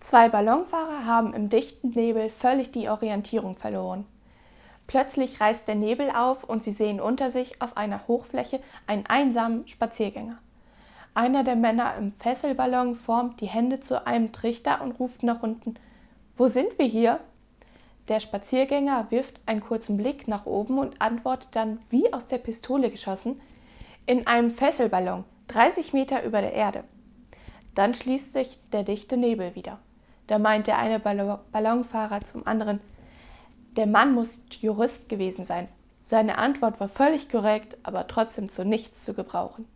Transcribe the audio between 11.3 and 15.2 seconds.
der Männer im Fesselballon formt die Hände zu einem Trichter und